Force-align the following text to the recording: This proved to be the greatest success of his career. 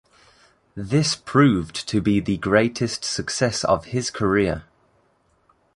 This 0.73 1.13
proved 1.15 1.87
to 1.87 2.01
be 2.01 2.19
the 2.19 2.37
greatest 2.37 3.05
success 3.05 3.63
of 3.63 3.85
his 3.85 4.09
career. 4.09 4.63